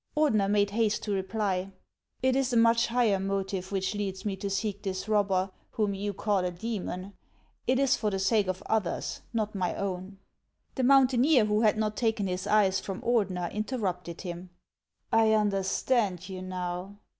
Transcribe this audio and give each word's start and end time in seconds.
Ordeuer 0.17 0.49
made 0.49 0.71
haste 0.71 1.03
to 1.03 1.11
reply:" 1.11 1.71
It 2.23 2.35
is 2.35 2.51
a 2.51 2.57
much 2.57 2.87
higher 2.87 3.19
motive 3.19 3.71
which 3.71 3.93
leads 3.93 4.25
me 4.25 4.35
to 4.37 4.49
seek 4.49 4.81
this 4.81 5.07
robber 5.07 5.51
whom 5.73 5.93
you 5.93 6.11
call 6.11 6.39
a 6.43 6.49
demon; 6.49 7.13
it 7.67 7.77
is 7.77 7.95
for 7.95 8.09
the 8.09 8.17
sake 8.17 8.47
of 8.47 8.63
others, 8.65 9.21
not 9.31 9.53
my 9.53 9.75
own 9.75 10.17
The 10.73 10.81
mountaineer, 10.81 11.45
who 11.45 11.61
had 11.61 11.77
not 11.77 11.95
taken 11.95 12.25
his 12.25 12.47
eyes 12.47 12.79
from 12.79 13.01
Ordener, 13.01 13.53
interrupted 13.53 14.21
him." 14.21 14.49
I 15.13 15.33
understand 15.33 16.27
you 16.29 16.41
now. 16.41 16.97